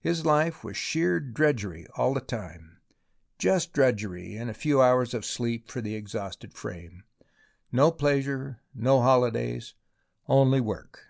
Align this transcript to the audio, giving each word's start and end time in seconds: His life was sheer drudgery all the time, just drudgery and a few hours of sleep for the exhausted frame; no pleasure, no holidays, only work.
His 0.00 0.24
life 0.24 0.64
was 0.64 0.74
sheer 0.74 1.20
drudgery 1.20 1.86
all 1.98 2.14
the 2.14 2.22
time, 2.22 2.78
just 3.38 3.74
drudgery 3.74 4.34
and 4.34 4.48
a 4.48 4.54
few 4.54 4.80
hours 4.80 5.12
of 5.12 5.26
sleep 5.26 5.70
for 5.70 5.82
the 5.82 5.94
exhausted 5.94 6.54
frame; 6.54 7.04
no 7.70 7.90
pleasure, 7.92 8.62
no 8.74 9.02
holidays, 9.02 9.74
only 10.28 10.62
work. 10.62 11.02